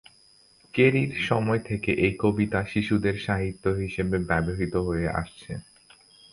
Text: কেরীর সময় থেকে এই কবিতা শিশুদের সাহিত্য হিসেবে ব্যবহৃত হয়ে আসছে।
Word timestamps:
কেরীর 0.73 1.11
সময় 1.21 1.61
থেকে 1.69 1.91
এই 2.05 2.13
কবিতা 2.19 2.59
শিশুদের 2.65 3.15
সাহিত্য 3.19 3.65
হিসেবে 3.81 4.17
ব্যবহৃত 4.29 4.75
হয়ে 4.87 5.07
আসছে। 5.21 5.51